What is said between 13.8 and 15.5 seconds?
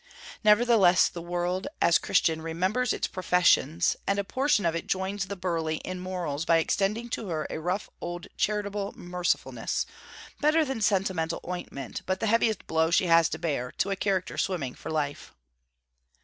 a character swimming for life.